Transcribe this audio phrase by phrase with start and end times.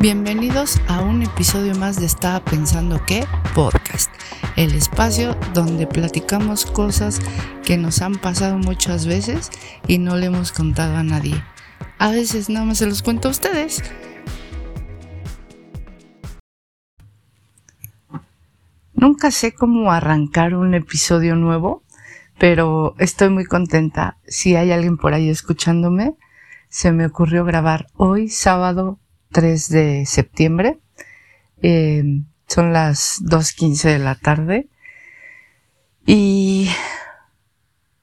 [0.00, 4.10] Bienvenidos a un episodio más de Estaba Pensando que Podcast,
[4.56, 7.20] el espacio donde platicamos cosas
[7.66, 9.50] que nos han pasado muchas veces
[9.86, 11.44] y no le hemos contado a nadie.
[11.98, 13.82] A veces nada más se los cuento a ustedes.
[18.94, 21.82] Nunca sé cómo arrancar un episodio nuevo,
[22.38, 24.16] pero estoy muy contenta.
[24.26, 26.14] Si hay alguien por ahí escuchándome,
[26.70, 28.98] se me ocurrió grabar hoy, sábado
[29.32, 30.78] 3 de septiembre.
[31.62, 34.68] Eh, son las 2.15 de la tarde.
[36.06, 36.68] Y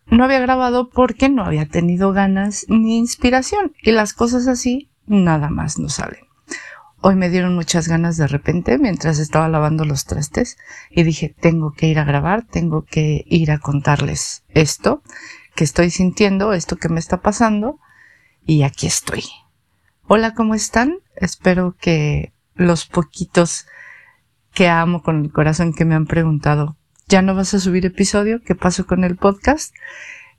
[0.06, 3.74] no había grabado porque no había tenido ganas ni inspiración.
[3.82, 6.28] Y las cosas así nada más no salen.
[7.00, 10.58] Hoy me dieron muchas ganas de repente mientras estaba lavando los trastes
[10.90, 15.04] y dije, tengo que ir a grabar, tengo que ir a contarles esto
[15.56, 17.80] que estoy sintiendo, esto que me está pasando
[18.46, 19.24] y aquí estoy.
[20.10, 21.00] Hola, ¿cómo están?
[21.18, 23.66] Espero que los poquitos
[24.54, 26.78] que amo con el corazón que me han preguntado,
[27.10, 28.42] ¿ya no vas a subir episodio?
[28.42, 29.76] ¿Qué pasó con el podcast?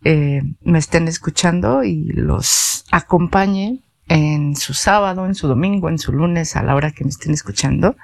[0.04, 6.14] Eh, me estén escuchando y los acompañe en su sábado, en su domingo, en su
[6.14, 7.94] lunes, a la hora que me estén escuchando.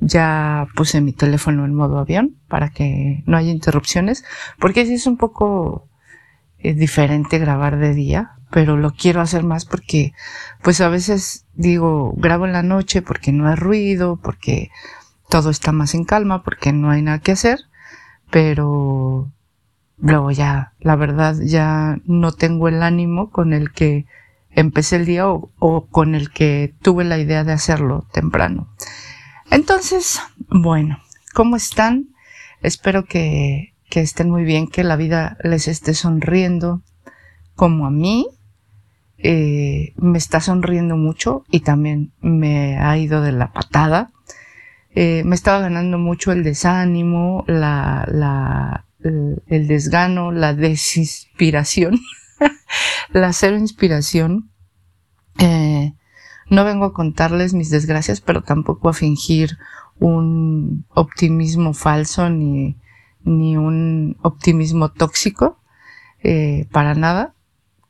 [0.00, 4.24] Ya puse mi teléfono en modo avión para que no haya interrupciones,
[4.58, 5.88] porque sí es un poco
[6.58, 10.14] eh, diferente grabar de día pero lo quiero hacer más porque
[10.62, 14.70] pues a veces digo, grabo en la noche porque no hay ruido, porque
[15.28, 17.58] todo está más en calma, porque no hay nada que hacer,
[18.30, 19.30] pero
[19.98, 24.06] luego ya, la verdad ya no tengo el ánimo con el que
[24.48, 28.74] empecé el día o, con el que tuve la idea de hacerlo temprano.
[29.50, 30.18] Entonces,
[30.48, 31.02] bueno,
[31.34, 32.08] ¿cómo están?
[32.62, 36.80] Espero que estén muy bien, que la vida les esté sonriendo
[37.54, 38.30] como a mí
[39.18, 44.12] eh, me está sonriendo mucho y también me ha ido de la patada.
[44.94, 51.98] Eh, me estaba ganando mucho el desánimo, la, la, el, desgano, la desinspiración,
[53.12, 54.50] la cero inspiración.
[55.38, 55.94] Eh,
[56.48, 59.58] no vengo a contarles mis desgracias, pero tampoco a fingir
[59.98, 62.76] un optimismo falso ni,
[63.22, 65.60] ni un optimismo tóxico,
[66.72, 67.35] para nada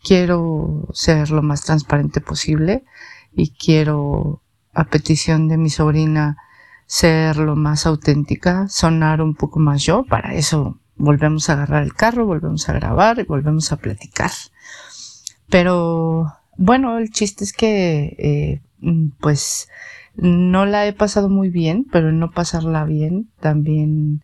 [0.07, 2.85] quiero ser lo más transparente posible
[3.35, 4.41] y quiero,
[4.73, 6.37] a petición de mi sobrina,
[6.87, 10.05] ser lo más auténtica, sonar un poco más yo.
[10.05, 14.31] Para eso volvemos a agarrar el carro, volvemos a grabar y volvemos a platicar.
[15.51, 18.61] Pero bueno, el chiste es que eh,
[19.19, 19.69] pues
[20.15, 24.23] no la he pasado muy bien, pero no pasarla bien también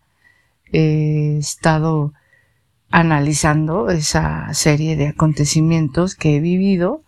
[0.72, 2.14] he estado
[2.92, 7.04] analizando esa serie de acontecimientos que he vivido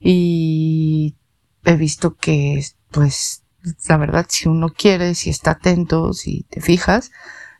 [0.00, 1.16] y
[1.64, 3.44] he visto que, pues,
[3.88, 7.12] la verdad, si uno quiere, si está atento, si te fijas,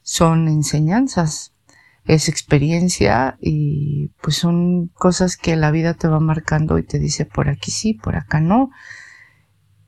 [0.02, 1.54] son enseñanzas,
[2.04, 7.24] es experiencia y pues son cosas que la vida te va marcando y te dice
[7.24, 8.70] por aquí sí, por acá no,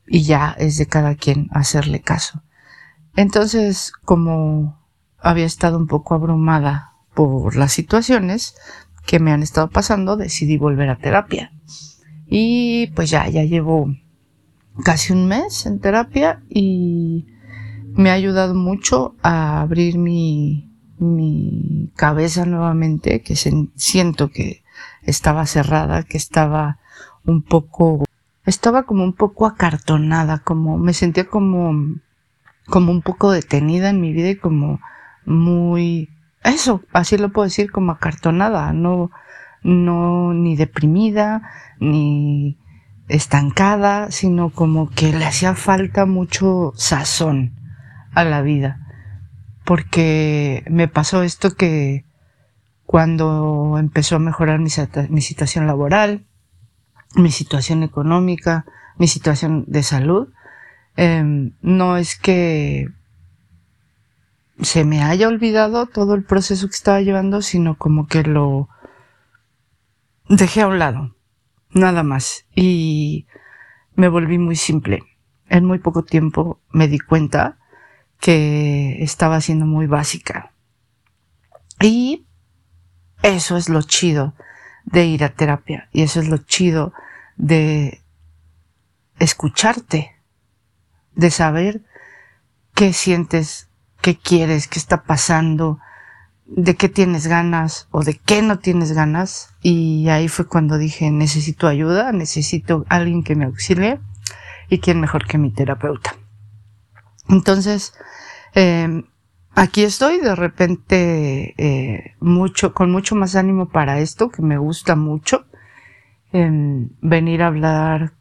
[0.06, 2.44] y ya es de cada quien hacerle caso.
[3.16, 4.80] Entonces, como
[5.18, 8.54] había estado un poco abrumada por las situaciones
[9.06, 11.52] que me han estado pasando, decidí volver a terapia.
[12.26, 13.94] Y pues ya, ya llevo
[14.84, 17.26] casi un mes en terapia y
[17.94, 24.62] me ha ayudado mucho a abrir mi, mi cabeza nuevamente, que siento que
[25.02, 26.78] estaba cerrada, que estaba
[27.24, 28.04] un poco,
[28.46, 31.96] estaba como un poco acartonada, como me sentía como,
[32.66, 34.80] como un poco detenida en mi vida y como
[35.26, 36.08] muy
[36.44, 39.10] eso, así lo puedo decir como acartonada, no,
[39.62, 41.42] no ni deprimida,
[41.78, 42.58] ni
[43.08, 47.52] estancada, sino como que le hacía falta mucho sazón
[48.14, 48.80] a la vida.
[49.64, 52.04] Porque me pasó esto que
[52.86, 54.70] cuando empezó a mejorar mi,
[55.20, 56.26] situación laboral,
[57.14, 58.66] mi situación económica,
[58.98, 60.28] mi situación de salud,
[60.96, 62.88] em, no es que
[64.60, 68.68] se me haya olvidado todo el proceso que estaba llevando, sino como que lo
[70.28, 71.16] dejé a un lado,
[71.70, 72.44] nada más.
[72.54, 73.26] Y
[73.94, 75.02] me volví muy simple.
[75.48, 77.58] En muy poco tiempo me di cuenta
[78.20, 80.52] que estaba siendo muy básica.
[81.80, 82.26] Y
[83.22, 84.34] eso es lo chido
[84.84, 85.88] de ir a terapia.
[85.92, 86.92] Y eso es lo chido
[87.36, 88.00] de
[89.18, 90.14] escucharte,
[91.14, 91.82] de saber
[92.74, 93.68] qué sientes
[94.02, 95.78] qué quieres, qué está pasando,
[96.44, 99.54] de qué tienes ganas o de qué no tienes ganas.
[99.62, 104.00] Y ahí fue cuando dije, necesito ayuda, necesito alguien que me auxilie.
[104.68, 106.14] y quién mejor que mi terapeuta.
[107.28, 107.92] Entonces,
[108.54, 109.04] eh,
[109.54, 114.96] aquí estoy de repente eh, mucho, con mucho más ánimo para esto, que me gusta
[114.96, 115.46] mucho.
[116.32, 118.14] venir a hablar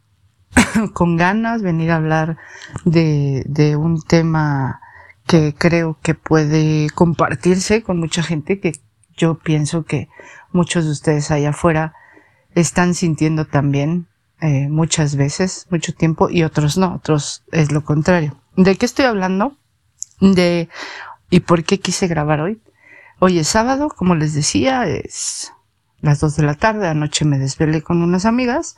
[0.94, 2.38] con ganas, venir a hablar
[2.84, 4.81] de un tema
[5.31, 8.74] que creo que puede compartirse con mucha gente que
[9.16, 10.10] yo pienso que
[10.51, 11.94] muchos de ustedes allá afuera
[12.54, 14.10] están sintiendo también
[14.42, 18.42] eh, muchas veces, mucho tiempo, y otros no, otros es lo contrario.
[18.57, 19.56] ¿De qué estoy hablando?
[20.19, 20.68] De
[21.30, 22.62] ¿y por qué quise grabar hoy?
[23.19, 25.54] Hoy es sábado, como les decía, es
[26.01, 28.75] las dos de la tarde, anoche me desvelé con unas amigas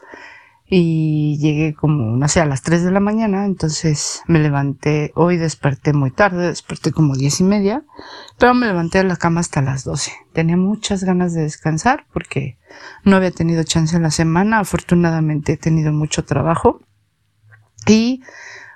[0.66, 5.38] y llegué como, no sé, a las 3 de la mañana, entonces me levanté, hoy
[5.38, 7.84] desperté muy tarde, desperté como diez y media,
[8.40, 10.12] pero me levanté de la cama hasta las 12.
[10.34, 12.58] Tenía muchas ganas de descansar porque
[13.04, 16.82] no había tenido chance en la semana, afortunadamente he tenido mucho trabajo
[17.86, 18.24] y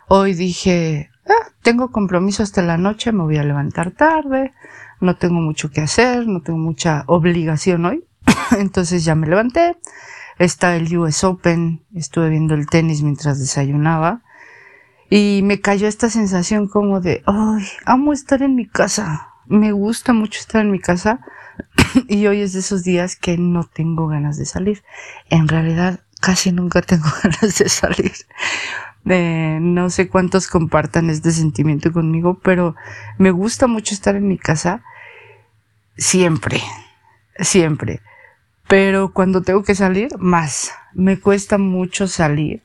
[0.08, 4.54] hoy dije, ah, tengo compromiso hasta la noche, me voy a levantar tarde,
[5.00, 8.07] no tengo mucho que hacer, no tengo mucha obligación hoy,
[8.58, 9.78] entonces ya me levanté
[10.40, 14.22] Está el US Open, estuve viendo el tenis mientras desayunaba
[15.10, 20.14] y me cayó esta sensación como de, ay, amo estar en mi casa, me gusta
[20.14, 21.22] mucho estar en mi casa
[22.08, 24.84] y hoy es de esos días que no tengo ganas de salir.
[25.30, 28.14] En realidad casi nunca tengo ganas de salir.
[29.06, 32.76] no sé cuántos compartan este sentimiento conmigo, pero
[33.18, 34.84] me gusta mucho estar en mi casa
[35.98, 36.62] siempre,
[37.40, 38.02] siempre.
[38.68, 40.72] Pero cuando tengo que salir, más.
[40.94, 42.64] Me cuesta mucho salir.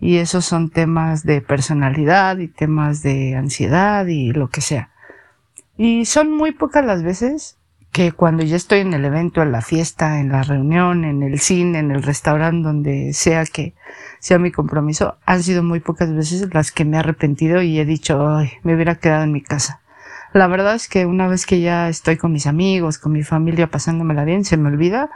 [0.00, 4.90] Y esos son temas de personalidad y temas de ansiedad y lo que sea.
[5.76, 7.56] Y son muy pocas las veces
[7.92, 11.40] que cuando ya estoy en el evento, en la fiesta, en la reunión, en el
[11.40, 13.74] cine, en el restaurante, donde sea que
[14.20, 17.84] sea mi compromiso, han sido muy pocas veces las que me he arrepentido y he
[17.84, 19.80] dicho, ay, me hubiera quedado en mi casa.
[20.34, 23.70] La verdad es que una vez que ya estoy con mis amigos, con mi familia,
[23.70, 25.10] pasándomela bien, se me olvida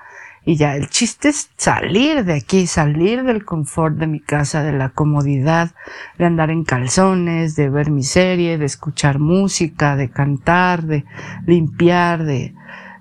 [0.45, 4.73] y ya el chiste es salir de aquí, salir del confort de mi casa, de
[4.73, 5.71] la comodidad,
[6.19, 11.05] de andar en calzones, de ver mi serie, de escuchar música, de cantar, de
[11.47, 12.55] limpiar, de,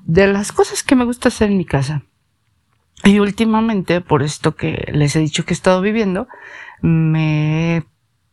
[0.05, 2.03] de las cosas que me gusta hacer en mi casa.
[3.03, 6.27] Y últimamente, por esto que les he dicho que he estado viviendo,
[6.81, 7.83] me he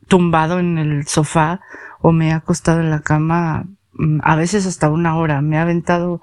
[0.06, 1.60] tumbado en el sofá
[2.00, 5.40] o me he acostado en la cama mm, a veces hasta una hora.
[5.40, 6.20] Me he aventado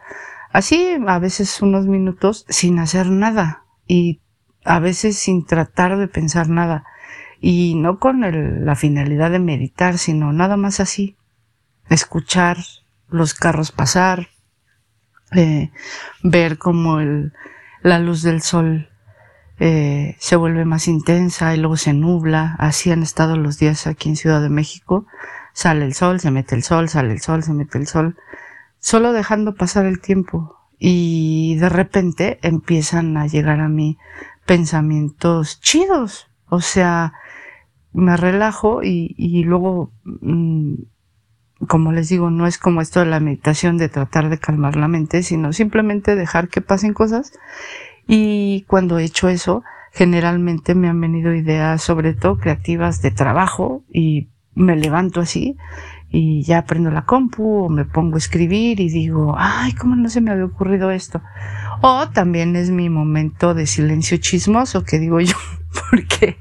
[0.55, 4.21] Así a veces unos minutos sin hacer nada y
[4.63, 6.85] a veces sin tratar de pensar nada
[7.41, 8.21] y no con
[8.65, 11.17] la finalidad de meditar, sino nada más así,
[11.89, 12.55] escuchar
[13.09, 14.29] los carros pasar,
[15.35, 15.71] eh,
[16.23, 17.33] ver cómo el,
[17.81, 18.87] la luz del sol
[19.59, 22.55] eh, se vuelve más intensa y luego se nubla.
[22.59, 25.05] Así han estado los días aquí en Ciudad de México.
[25.51, 28.15] Sale el sol, se mete el sol, sale el sol, se mete el sol
[28.85, 33.97] solo dejando pasar el tiempo y de repente empiezan a llegar a mí
[34.45, 36.27] pensamientos chidos.
[36.49, 37.13] O sea,
[37.93, 40.75] me relajo y, luego, mm,
[41.67, 44.87] como les digo, no es como esto de la meditación de tratar de calmar la
[44.87, 47.31] mente, sino simplemente dejar que pasen cosas.
[48.05, 53.83] Y cuando he hecho eso, generalmente me han venido ideas, sobre todo creativas de trabajo,
[53.91, 55.57] y me levanto así
[56.09, 60.09] y ya prendo la compu o me pongo a escribir y digo, ay, ¿cómo no
[60.09, 61.21] se me había ocurrido esto?
[61.81, 65.35] O también es mi momento de silencio chismoso, que digo yo,
[65.91, 66.37] porque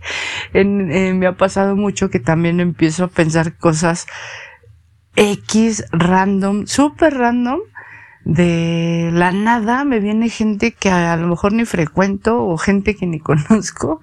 [0.53, 4.07] eh, me ha pasado mucho que también empiezo a pensar cosas
[5.17, 7.61] X random, súper random,
[8.25, 13.07] de la nada me viene gente que a lo mejor ni frecuento o gente que
[13.07, 14.01] ni conozco,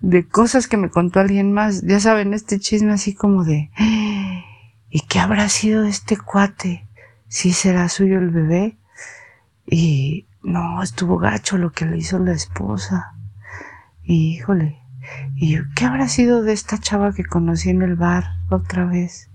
[0.00, 1.82] de cosas que me contó alguien más.
[1.82, 3.70] Ya saben, este chisme así como de,
[4.90, 6.86] ¿Y qué habrá sido de este cuate?
[7.28, 8.78] ¿Sí será suyo el bebé?
[9.66, 13.14] Y no, estuvo gacho lo que le hizo la esposa.
[14.02, 14.78] híjole,
[15.36, 19.30] ¿y qué habrá sido de esta chava que conocí en el bar otra vez?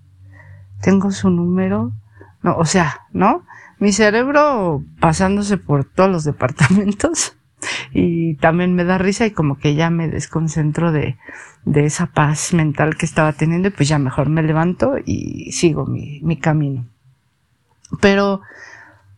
[0.81, 1.91] Tengo su número.
[2.41, 3.45] No, o sea, ¿no?
[3.77, 7.37] Mi cerebro pasándose por todos los departamentos
[7.93, 11.17] y también me da risa y como que ya me desconcentro de,
[11.63, 15.85] de esa paz mental que estaba teniendo y pues ya mejor me levanto y sigo
[15.85, 16.87] mi, mi camino.
[18.01, 18.41] Pero,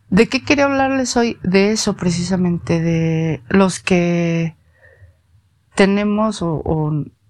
[0.10, 1.38] ¿de qué quería hablarles hoy?
[1.42, 4.56] De eso precisamente, de los que
[5.74, 6.62] tenemos o,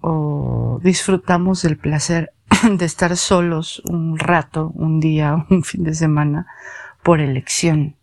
[0.02, 2.34] o disfrutamos del placer
[2.72, 6.48] de estar solos un rato, un día, un fin de semana,
[7.04, 7.96] por elección.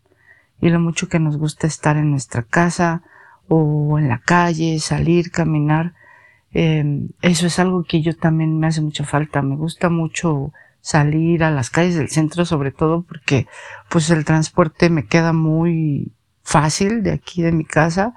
[0.60, 3.02] Y lo mucho que nos gusta estar en nuestra casa
[3.54, 5.94] o en la calle, salir, caminar
[6.54, 9.42] Em, eso es algo que yo también me hace mucha falta.
[9.42, 13.46] Me gusta mucho salir a las calles del centro, sobre todo porque
[13.88, 18.14] pues el transporte me queda muy fácil de aquí de mi casa,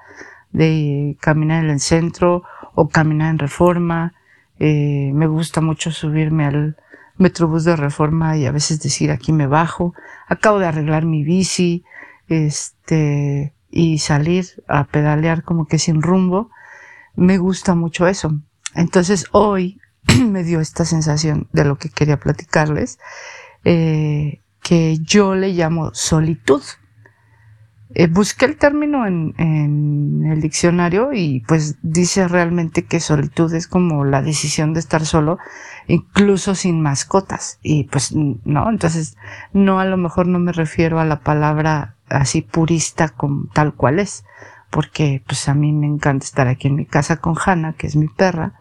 [0.52, 2.44] de caminar en el centro
[2.76, 4.14] o caminar en reforma.
[4.60, 6.78] Eh, me gusta mucho subirme al
[7.18, 9.94] metrobús de reforma y a veces decir aquí me bajo.
[10.28, 11.86] Acabo de arreglar mi bici,
[12.28, 16.50] este, y salir a pedalear como que sin rumbo.
[17.16, 18.40] Me gusta mucho eso.
[18.74, 19.80] Entonces hoy
[20.26, 23.00] me dio esta sensación de lo que quería platicarles,
[23.66, 26.64] eh, que yo le llamo solitud.
[27.94, 33.68] Eh, busqué el término en, en, el diccionario y pues dice realmente que solitud es
[33.68, 35.38] como la decisión de estar solo,
[35.88, 37.60] incluso sin mascotas.
[37.62, 39.18] Y pues no, entonces
[39.52, 44.00] no a lo mejor no me refiero a la palabra así purista como tal cual
[44.00, 44.26] es,
[44.70, 47.96] porque pues a mí me encanta estar aquí en mi casa con Hannah, que es
[47.96, 48.54] mi perra,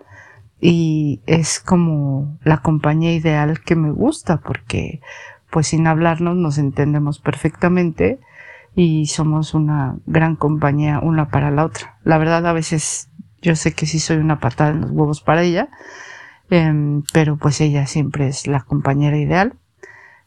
[0.61, 5.01] y es como la compañía ideal que me gusta porque
[5.51, 8.19] pues sin hablarnos nos entendemos perfectamente
[8.75, 11.99] y somos una gran compañía una para la otra.
[12.03, 13.11] La verdad a veces
[13.43, 15.69] yo sé que sí soy una patada en los huevos para ella,
[16.51, 19.55] em, pero pues ella siempre es la compañera ideal.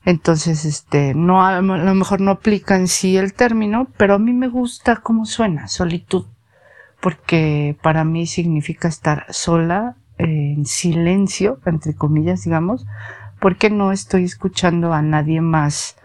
[0.07, 4.31] Entonces, este, no, a lo mejor no aplica en sí el término, pero a mí
[4.31, 6.27] me gusta cómo suena, solitud,
[7.01, 12.85] porque para mí significa estar sola en silencio, entre comillas, digamos,
[13.41, 15.97] porque no estoy escuchando a nadie más,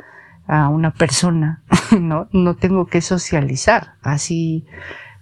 [0.48, 1.62] a una persona,
[1.96, 2.26] ¿no?
[2.32, 4.66] No tengo que socializar, así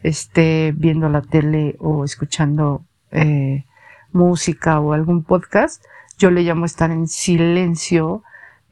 [0.03, 3.67] esté viendo la tele o escuchando eh,
[4.11, 5.85] música o algún podcast,
[6.17, 8.23] yo le llamo estar en silencio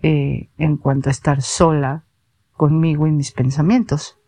[0.03, 2.05] eh, en cuanto a estar sola
[2.53, 4.19] conmigo y mis pensamientos.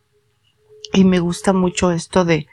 [0.93, 2.47] Y me gusta mucho esto de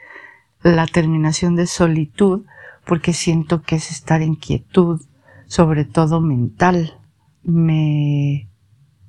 [0.62, 2.44] la terminación de solitud,
[2.86, 5.00] porque siento que es estar en quietud,
[5.46, 6.98] sobre todo mental.
[7.42, 8.48] Me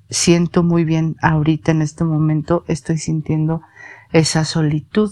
[0.09, 3.61] siento muy bien ahorita en este momento, estoy sintiendo
[4.11, 5.11] esa solitud.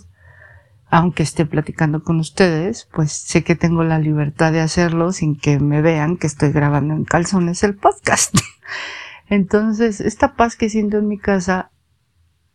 [0.90, 5.60] Aunque esté platicando con ustedes, pues sé que tengo la libertad de hacerlo sin que
[5.60, 8.36] me vean que estoy grabando en calzones el podcast.
[9.30, 11.72] Entonces, esta paz que siento en mi casa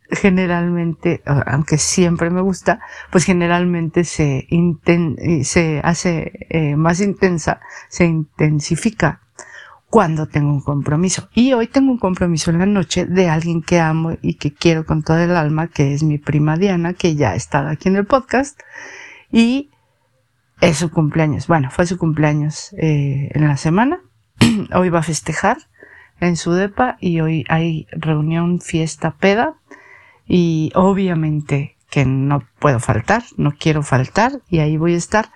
[0.09, 2.79] generalmente, aunque siempre me gusta,
[3.11, 9.21] pues generalmente se, eh, hace eh, más intensa, se intensifica
[9.89, 11.29] cuando tengo un compromiso.
[11.33, 14.85] Y hoy tengo un compromiso en la noche de alguien que amo y que quiero
[14.85, 17.97] con todo el alma, que es mi prima Diana, que ya ha estado aquí en
[17.97, 18.59] el podcast.
[19.31, 19.69] Y
[20.61, 21.47] es su cumpleaños.
[21.47, 23.99] Bueno, fue su cumpleaños eh, en la semana.
[24.73, 25.57] hoy va a festejar
[26.19, 29.55] en su depa y hoy hay reunión, fiesta, peda
[30.27, 35.31] y obviamente que no puedo faltar, no quiero faltar y ahí voy a estar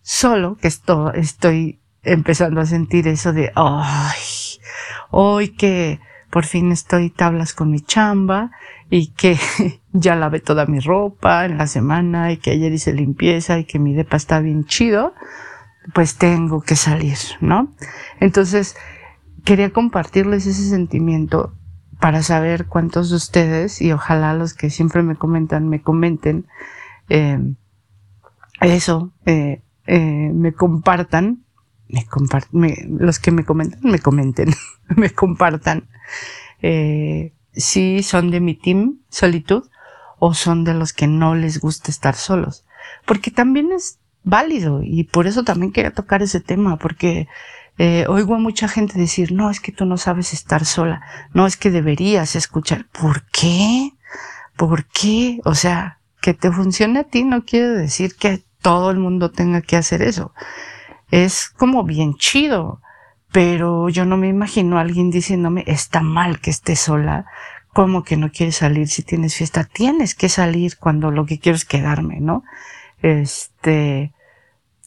[0.00, 4.18] solo que esto, estoy empezando a sentir eso de, ay,
[5.10, 6.00] hoy que
[6.30, 8.50] por fin estoy tablas con mi chamba
[8.90, 9.38] y que
[9.92, 13.78] ya lavé toda mi ropa en la semana y que ayer hice limpieza y que
[13.78, 15.14] mi depa está bien chido,
[15.94, 17.72] pues tengo que salir, ¿no?
[18.18, 18.76] Entonces,
[19.44, 21.54] quería compartirles ese sentimiento
[22.00, 26.46] para saber cuántos de ustedes, y ojalá los que siempre me comentan, me comenten
[27.08, 27.38] eh,
[28.60, 31.44] eso, eh, eh, me compartan,
[32.50, 34.52] me, los que me comentan, me comenten,
[34.96, 35.88] me compartan
[37.52, 39.64] si son de mi team solitud
[40.18, 42.64] o son de los que no les gusta estar solos.
[43.04, 47.28] Porque también es válido y por eso también quería tocar ese tema, porque
[47.78, 51.02] eh, oigo a mucha gente decir, no, es que tú no sabes estar sola,
[51.32, 52.86] no, es que deberías escuchar.
[52.88, 53.92] ¿Por qué?
[54.56, 55.40] ¿Por qué?
[55.44, 59.60] O sea, que te funcione a ti no quiere decir que todo el mundo tenga
[59.60, 60.32] que hacer eso.
[61.10, 62.80] Es como bien chido,
[63.32, 67.26] pero yo no me imagino a alguien diciéndome, está mal que estés sola,
[67.72, 69.64] ¿cómo que no quieres salir si tienes fiesta?
[69.64, 72.44] Tienes que salir cuando lo que quiero es quedarme, ¿no?
[73.02, 74.12] Este,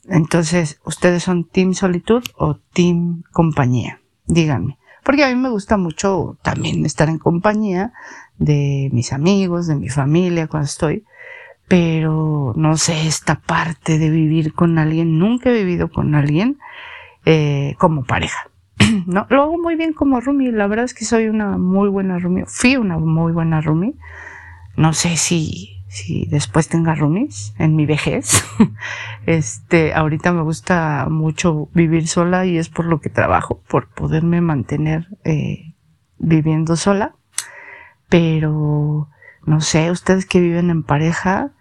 [0.07, 4.01] entonces, ¿ustedes son Team Solitud o Team Compañía?
[4.27, 4.77] Díganme.
[5.03, 7.93] Porque a mí me gusta mucho también estar en compañía
[8.37, 11.05] de mis amigos, de mi familia cuando estoy.
[11.67, 16.57] Pero no sé, esta parte de vivir con alguien, nunca he vivido con alguien
[17.25, 18.49] eh, como pareja.
[19.05, 20.51] no, lo hago muy bien como Rumi.
[20.51, 22.43] La verdad es que soy una muy buena Rumi.
[22.47, 23.95] Fui una muy buena Rumi.
[24.75, 28.43] No sé si si después tenga roomies en mi vejez.
[29.25, 34.41] este, ahorita me gusta mucho vivir sola y es por lo que trabajo, por poderme
[34.41, 35.73] mantener eh,
[36.17, 37.15] viviendo sola.
[38.09, 39.09] Pero,
[39.45, 41.51] no sé, ustedes que viven en pareja,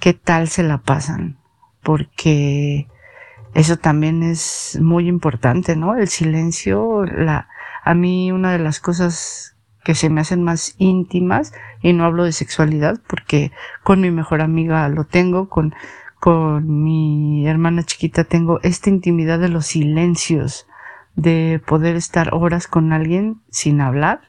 [0.00, 1.36] ¿qué tal se la pasan?
[1.82, 2.88] Porque
[3.52, 5.96] eso también es muy importante, ¿no?
[5.96, 7.48] El silencio, la,
[7.84, 12.24] a mí una de las cosas que se me hacen más íntimas, y no hablo
[12.24, 15.74] de sexualidad, porque con mi mejor amiga lo tengo, con,
[16.20, 20.66] con mi hermana chiquita tengo esta intimidad de los silencios,
[21.14, 24.20] de poder estar horas con alguien sin hablar,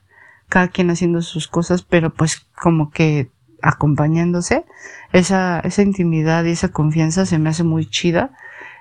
[0.49, 3.31] cada quien haciendo sus cosas, pero pues como que
[3.61, 4.65] acompañándose,
[5.13, 8.31] esa, esa intimidad y esa confianza se me hace muy chida.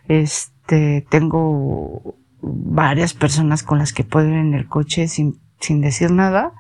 [0.09, 6.11] Este, tengo varias personas con las que puedo ir en el coche sin, sin decir
[6.11, 6.53] nada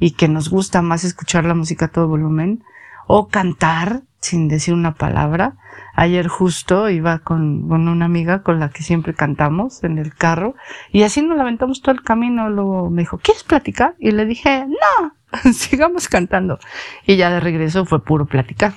[0.00, 2.64] y que nos gusta más escuchar la música a todo volumen
[3.06, 5.56] o cantar sin decir una palabra.
[5.94, 10.54] Ayer justo iba con, una amiga con la que siempre cantamos en el carro
[10.90, 12.48] y así nos lamentamos todo el camino.
[12.48, 13.94] Luego me dijo, ¿quieres platicar?
[13.98, 16.58] Y le dije, no, sigamos cantando.
[17.06, 18.74] Y ya de regreso fue puro platicar.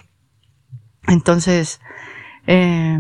[1.08, 1.80] Entonces,
[2.48, 3.00] eh,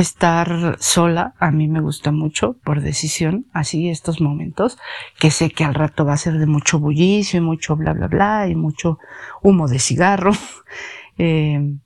[0.00, 4.78] estar sola a mí me gusta mucho por decisión, así estos momentos,
[5.18, 8.06] que sé que al rato va a ser de mucho bullicio y mucho bla bla
[8.06, 8.98] bla y mucho
[9.42, 10.32] humo de cigarro.
[11.18, 11.82] y,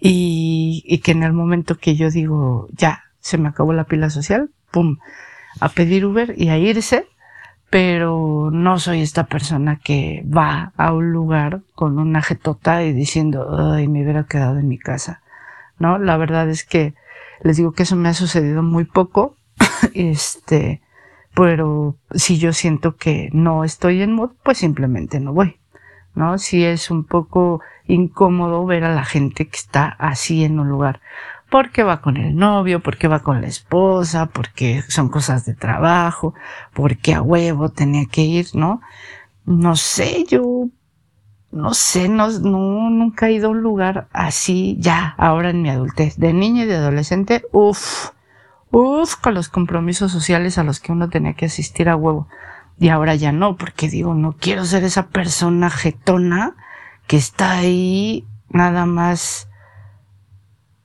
[0.00, 4.50] y que en el momento que yo digo, ya, se me acabó la pila social,
[4.72, 4.98] pum,
[5.60, 7.06] a pedir Uber y a irse,
[7.70, 13.74] pero no soy esta persona que va a un lugar con una jetota y diciendo,
[13.74, 15.22] ay, me hubiera quedado en mi casa
[15.78, 15.98] ¿no?
[15.98, 16.94] La verdad es que
[17.42, 19.36] les digo que eso me ha sucedido muy poco,
[19.94, 20.82] este,
[21.34, 25.58] pero si yo siento que no estoy en mood, pues simplemente no voy,
[26.14, 26.38] ¿no?
[26.38, 31.00] Si es un poco incómodo ver a la gente que está así en un lugar,
[31.50, 36.34] porque va con el novio, porque va con la esposa, porque son cosas de trabajo,
[36.74, 38.80] porque a huevo tenía que ir, ¿no?
[39.46, 40.68] No sé, yo
[41.50, 46.16] no sé, no, nunca he ido a un lugar así ya, ahora en mi adultez.
[46.16, 48.10] De niño y de adolescente, uff,
[48.70, 52.28] uff, con los compromisos sociales a los que uno tenía que asistir a huevo.
[52.78, 56.54] Y ahora ya no, porque digo, no quiero ser esa persona jetona
[57.06, 59.48] que está ahí nada más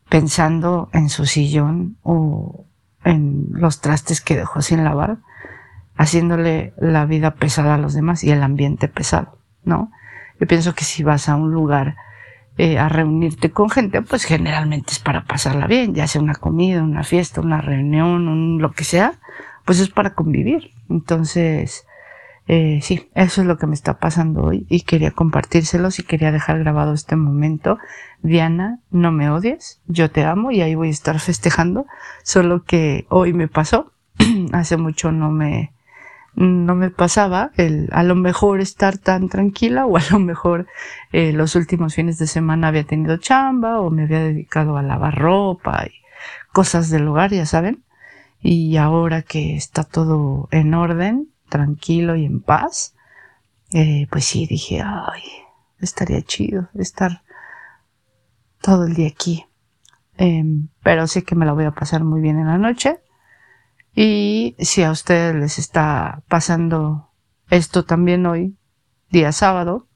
[0.09, 2.65] pensando en su sillón o
[3.03, 5.17] en los trastes que dejó sin lavar,
[5.95, 9.91] haciéndole la vida pesada a los demás y el ambiente pesado, ¿no?
[10.43, 11.95] Yo pienso que si vas a un lugar
[12.57, 16.83] eh, a reunirte con gente, pues generalmente es para pasarla bien, ya sea una comida,
[16.83, 19.13] una fiesta, una reunión, un, lo que sea,
[19.63, 20.71] pues es para convivir.
[20.89, 21.85] Entonces,
[22.49, 26.33] eh, sí, eso es lo que me está pasando hoy y quería compartírselos y quería
[26.33, 27.77] dejar grabado este momento.
[28.21, 31.85] Diana, no me odies, yo te amo y ahí voy a estar festejando,
[32.23, 33.93] solo que hoy me pasó,
[34.51, 35.71] hace mucho no me,
[36.35, 40.67] no me pasaba el a lo mejor estar tan tranquila o a lo mejor
[41.11, 45.17] eh, los últimos fines de semana había tenido chamba o me había dedicado a lavar
[45.17, 46.03] ropa y
[46.51, 47.83] cosas del hogar, ya saben.
[48.39, 52.95] Y ahora que está todo en orden, tranquilo y en paz,
[53.71, 55.23] eh, pues sí, dije, ay,
[55.79, 57.23] estaría chido estar
[58.61, 59.45] todo el día aquí.
[60.17, 62.99] Em, pero sé que me la voy a pasar muy bien en la noche
[63.95, 67.11] y si a ustedes les está pasando
[67.49, 68.57] esto también hoy,
[69.09, 69.87] día sábado,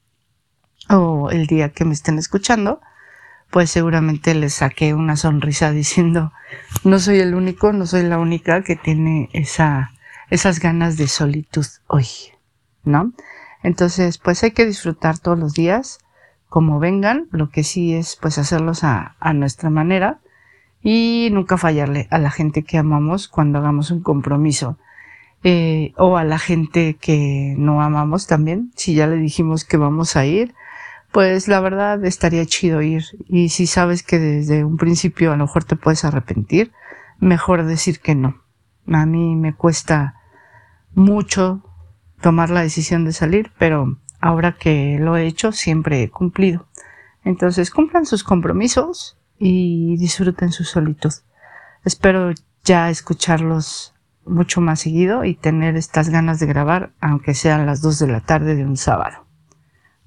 [0.90, 2.82] o el día que me estén escuchando,
[3.50, 6.32] pues seguramente les saqué una sonrisa diciendo,
[6.84, 9.92] no soy el único, no soy la única que tiene esa,
[10.30, 12.08] esas ganas de solitud hoy,
[12.84, 13.14] ¿no?
[13.64, 16.00] Entonces, pues hay que disfrutar todos los días
[16.48, 20.22] como vengan, lo que sí es pues hacerlos a, a nuestra manera
[20.82, 24.78] y nunca fallarle a la gente que amamos cuando hagamos un compromiso.
[25.44, 30.16] Eh, o a la gente que no amamos también, si ya le dijimos que vamos
[30.16, 30.54] a ir,
[31.12, 33.04] pues la verdad estaría chido ir.
[33.28, 36.72] Y si sabes que desde un principio a lo mejor te puedes arrepentir,
[37.20, 38.42] mejor decir que no.
[38.92, 40.16] A mí me cuesta
[40.96, 41.62] mucho
[42.22, 46.68] tomar la decisión de salir, pero ahora que lo he hecho siempre he cumplido.
[47.24, 51.12] Entonces cumplan sus compromisos, y disfruten su solitud.
[51.84, 52.32] Espero
[52.64, 53.94] ya escucharlos
[54.26, 58.22] mucho más seguido y tener estas ganas de grabar, aunque sean las 2 de la
[58.22, 59.26] tarde de un sábado.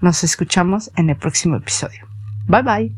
[0.00, 2.06] Nos escuchamos en el próximo episodio.
[2.46, 2.96] Bye bye.